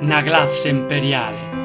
una 0.00 0.22
classe 0.22 0.70
imperiale. 0.70 1.58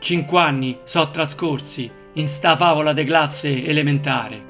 Cinque 0.00 0.40
anni 0.40 0.76
so 0.82 1.08
trascorsi 1.10 1.88
in 2.14 2.26
sta 2.26 2.56
favola 2.56 2.92
de 2.92 3.04
classe 3.04 3.64
elementare. 3.64 4.42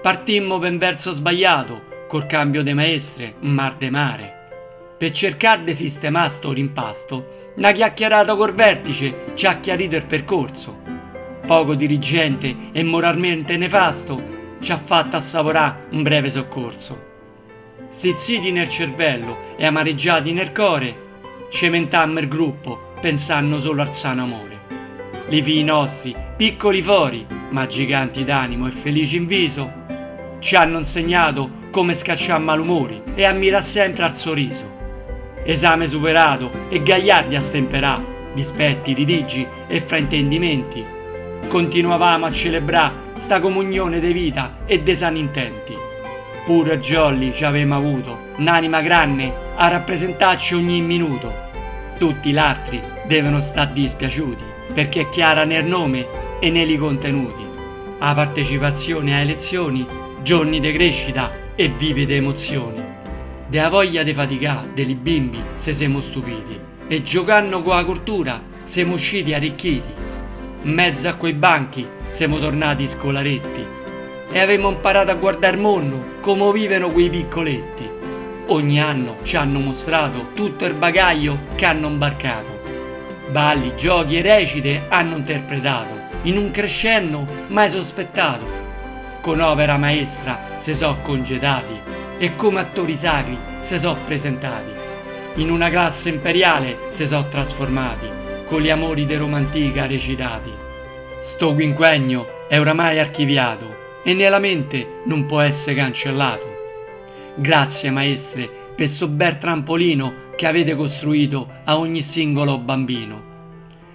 Partimmo 0.00 0.58
ben 0.58 0.78
verso 0.78 1.10
sbagliato, 1.10 1.82
col 2.06 2.26
cambio 2.26 2.62
de 2.62 2.74
maestre, 2.74 3.34
mar 3.40 3.74
de 3.74 3.90
mare. 3.90 4.38
Per 4.96 5.10
cercare 5.10 5.64
di 5.64 5.74
sistemare 5.74 6.28
sto 6.28 6.52
rimpasto, 6.52 7.52
una 7.56 7.72
chiacchierata 7.72 8.36
col 8.36 8.54
vertice 8.54 9.32
ci 9.34 9.46
ha 9.46 9.58
chiarito 9.58 9.96
il 9.96 10.06
percorso. 10.06 10.80
Poco 11.44 11.74
dirigente 11.74 12.54
e 12.70 12.84
moralmente 12.84 13.56
nefasto 13.56 14.56
ci 14.60 14.70
ha 14.70 14.76
fatto 14.76 15.16
assaporare 15.16 15.88
un 15.90 16.02
breve 16.04 16.30
soccorso. 16.30 17.08
Stizziti 17.90 18.52
nel 18.52 18.68
cervello 18.68 19.56
e 19.56 19.66
amareggiati 19.66 20.32
nel 20.32 20.52
core, 20.52 21.08
cementammo 21.50 22.20
il 22.20 22.28
gruppo 22.28 22.92
pensando 23.00 23.58
solo 23.58 23.82
al 23.82 23.92
sano 23.92 24.22
amore. 24.22 24.60
Li 25.28 25.42
figli 25.42 25.64
nostri, 25.64 26.14
piccoli 26.36 26.82
fori, 26.82 27.26
ma 27.50 27.66
giganti 27.66 28.22
d'animo 28.22 28.68
e 28.68 28.70
felici 28.70 29.16
in 29.16 29.26
viso, 29.26 29.72
ci 30.38 30.54
hanno 30.54 30.78
insegnato 30.78 31.50
come 31.72 31.92
scacciare 31.92 32.40
malumori 32.40 33.02
e 33.16 33.24
a 33.24 33.32
mirare 33.32 33.64
sempre 33.64 34.04
al 34.04 34.16
sorriso. 34.16 34.70
Esame 35.42 35.88
superato 35.88 36.68
e 36.68 36.82
gagliardi 36.82 37.34
a 37.34 37.40
stemperà, 37.40 38.02
dispetti, 38.32 38.94
litigi 38.94 39.44
e 39.66 39.80
fraintendimenti. 39.80 40.82
Continuavamo 41.48 42.24
a 42.24 42.30
celebrare 42.30 42.94
sta 43.14 43.40
comunione 43.40 43.98
de 43.98 44.12
vita 44.12 44.60
e 44.64 44.80
de 44.80 44.94
sani 44.94 45.18
intenti. 45.18 45.89
Pure 46.44 46.78
Jolly 46.78 47.32
ci 47.32 47.44
avevamo 47.44 47.76
avuto, 47.76 48.18
un'anima 48.36 48.80
grande 48.80 49.32
a 49.56 49.68
rappresentarci 49.68 50.54
ogni 50.54 50.80
minuto. 50.80 51.32
Tutti 51.98 52.32
gli 52.32 52.38
altri 52.38 52.80
devono 53.06 53.40
stare 53.40 53.72
dispiaciuti, 53.74 54.42
perché 54.72 55.02
è 55.02 55.08
chiara 55.10 55.44
nel 55.44 55.64
nome 55.64 56.06
e 56.40 56.50
nei 56.50 56.76
contenuti. 56.76 57.46
A 57.98 58.14
partecipazione 58.14 59.14
a 59.14 59.18
elezioni, 59.18 59.86
giorni 60.22 60.60
di 60.60 60.72
crescita 60.72 61.30
e 61.54 61.68
vivide 61.68 62.16
emozioni. 62.16 62.82
Della 63.46 63.68
voglia 63.68 64.02
di 64.02 64.14
faticare, 64.14 64.70
dei 64.72 64.94
bimbi, 64.94 65.40
se 65.54 65.74
siamo 65.74 66.00
stupiti. 66.00 66.58
E 66.88 67.02
giocando 67.02 67.62
con 67.62 67.76
la 67.76 67.84
cultura, 67.84 68.42
siamo 68.64 68.94
usciti 68.94 69.34
arricchiti. 69.34 69.88
In 70.62 70.72
mezzo 70.72 71.08
a 71.08 71.14
quei 71.14 71.34
banchi, 71.34 71.86
siamo 72.08 72.38
tornati 72.38 72.88
scolaretti. 72.88 73.78
E 74.32 74.38
avevamo 74.38 74.70
imparato 74.70 75.10
a 75.10 75.14
guardare 75.14 75.56
il 75.56 75.62
mondo 75.62 76.04
come 76.20 76.52
vivono 76.52 76.92
quei 76.92 77.10
piccoletti. 77.10 77.90
Ogni 78.46 78.80
anno 78.80 79.16
ci 79.24 79.36
hanno 79.36 79.58
mostrato 79.58 80.28
tutto 80.34 80.66
il 80.66 80.74
bagaglio 80.74 81.38
che 81.56 81.64
hanno 81.66 81.88
imbarcato. 81.88 82.60
Balli, 83.30 83.74
giochi 83.74 84.18
e 84.18 84.22
recite 84.22 84.82
hanno 84.88 85.16
interpretato, 85.16 85.94
in 86.22 86.36
un 86.36 86.52
crescendo 86.52 87.26
mai 87.48 87.68
sospettato. 87.70 88.46
Con 89.20 89.40
opera 89.40 89.76
maestra 89.76 90.38
se 90.58 90.74
so 90.74 90.98
congedati 91.02 91.78
e 92.18 92.36
come 92.36 92.60
attori 92.60 92.94
sacri 92.94 93.36
se 93.62 93.78
so 93.78 93.96
presentati. 94.04 94.70
In 95.36 95.50
una 95.50 95.70
classe 95.70 96.08
imperiale 96.08 96.78
se 96.90 97.04
so 97.04 97.26
trasformati, 97.28 98.08
con 98.46 98.60
gli 98.60 98.70
amori 98.70 99.06
de 99.06 99.16
Roma 99.16 99.38
antica 99.38 99.86
recitati. 99.86 100.52
Sto 101.18 101.52
quinquennio 101.52 102.46
è 102.48 102.60
oramai 102.60 103.00
archiviato 103.00 103.80
e 104.02 104.14
nella 104.14 104.38
mente 104.38 105.00
non 105.04 105.26
può 105.26 105.40
essere 105.40 105.76
cancellato. 105.76 106.46
Grazie 107.36 107.90
maestre 107.90 108.48
per 108.74 108.88
so 108.88 109.08
bel 109.08 109.38
trampolino 109.38 110.28
che 110.36 110.46
avete 110.46 110.74
costruito 110.74 111.48
a 111.64 111.78
ogni 111.78 112.00
singolo 112.00 112.58
bambino. 112.58 113.28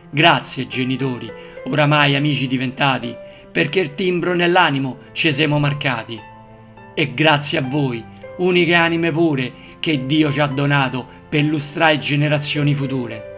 Grazie 0.10 0.68
genitori, 0.68 1.32
oramai 1.66 2.16
amici 2.16 2.48
diventati, 2.48 3.16
perché 3.52 3.80
il 3.80 3.96
timbro 3.96 4.34
nell'animo 4.34 4.98
ci 5.12 5.32
siamo 5.34 5.60
marcati. 5.60 6.20
E 6.94 7.14
grazie 7.14 7.58
a 7.58 7.62
voi, 7.62 8.04
uniche 8.38 8.74
anime 8.74 9.12
pure, 9.12 9.52
che 9.80 10.06
Dio 10.06 10.32
ci 10.32 10.40
ha 10.40 10.48
donato 10.48 11.06
per 11.28 11.42
illustrare 11.42 11.98
generazioni 11.98 12.74
future. 12.74 13.35